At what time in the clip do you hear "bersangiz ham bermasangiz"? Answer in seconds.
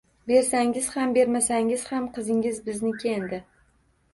0.29-1.83